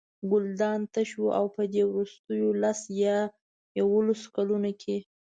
[0.31, 3.17] ګلدان تش و او په دې وروستیو لس یا
[3.79, 4.97] یوولسو کلونو کې.